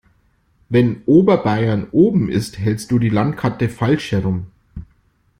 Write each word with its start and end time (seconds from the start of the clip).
Wenn 0.67 1.03
Oberbayern 1.05 1.87
oben 1.91 2.27
ist, 2.27 2.57
hältst 2.57 2.89
du 2.91 2.97
die 2.97 3.09
Landkarte 3.09 3.69
falsch 3.69 4.13
herum. 4.13 4.47